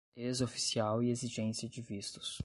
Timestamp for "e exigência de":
1.03-1.79